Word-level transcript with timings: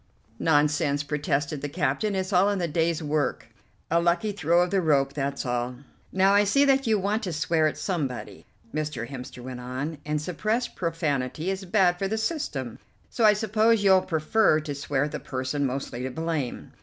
"Nonsense," 0.39 1.03
protested 1.03 1.61
the 1.61 1.69
captain, 1.69 2.15
"it's 2.15 2.33
all 2.33 2.49
in 2.49 2.57
the 2.57 2.67
day's 2.67 3.03
work: 3.03 3.49
a 3.91 4.01
lucky 4.01 4.31
throw 4.31 4.63
of 4.63 4.71
the 4.71 4.81
rope, 4.81 5.13
that's 5.13 5.45
all." 5.45 5.75
"Now 6.11 6.33
I 6.33 6.43
see 6.43 6.65
that 6.65 6.87
you 6.87 6.97
want 6.97 7.21
to 7.21 7.31
swear 7.31 7.67
at 7.67 7.77
somebody," 7.77 8.47
Mr. 8.73 9.07
Hemster 9.07 9.43
went 9.43 9.59
on, 9.59 9.99
"and 10.03 10.19
suppressed 10.19 10.75
profanity 10.75 11.51
is 11.51 11.65
bad 11.65 11.99
for 11.99 12.07
the 12.07 12.17
system; 12.17 12.79
so 13.11 13.25
I 13.25 13.33
suppose 13.33 13.83
you'll 13.83 14.01
prefer 14.01 14.59
to 14.61 14.73
swear 14.73 15.03
at 15.03 15.11
the 15.11 15.19
person 15.19 15.67
mostly 15.67 16.01
to 16.01 16.09
blame. 16.09 16.71